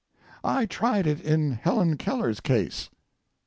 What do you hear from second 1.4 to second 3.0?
Helen Keller's case.